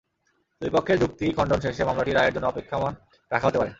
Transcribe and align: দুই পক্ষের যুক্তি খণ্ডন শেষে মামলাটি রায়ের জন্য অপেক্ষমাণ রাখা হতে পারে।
দুই 0.61 0.69
পক্ষের 0.69 0.97
যুক্তি 0.99 1.25
খণ্ডন 1.37 1.59
শেষে 1.59 1.83
মামলাটি 1.83 2.11
রায়ের 2.11 2.33
জন্য 2.35 2.45
অপেক্ষমাণ 2.47 2.93
রাখা 3.31 3.47
হতে 3.47 3.57
পারে। 3.57 3.69